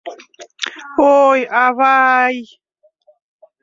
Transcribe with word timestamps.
—Ой, 1.21 1.39
ава-ай!.. 1.63 2.37